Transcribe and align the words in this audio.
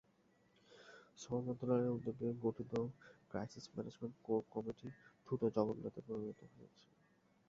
শ্রম 1.17 1.41
মন্ত্রণালয়ের 1.45 1.95
উদ্যোগে 1.97 2.27
গঠিত 2.43 2.71
ক্রাইসিস 3.29 3.65
ম্যানেজমেন্ট 3.73 4.15
কোর 4.23 4.41
কমিটি 4.51 4.87
ঠুঁটো 5.27 5.47
জগন্নাথে 5.55 6.01
পরিণত 6.07 6.41
হয়েছে। 6.51 6.85